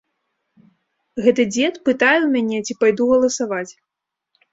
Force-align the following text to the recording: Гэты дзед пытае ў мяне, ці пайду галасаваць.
Гэты 1.25 1.43
дзед 1.53 1.75
пытае 1.89 2.13
ў 2.21 2.29
мяне, 2.37 2.57
ці 2.65 2.77
пайду 2.81 3.03
галасаваць. 3.11 3.71